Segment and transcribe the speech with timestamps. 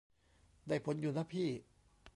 [0.67, 1.47] ได้ผลอยู่นะพี่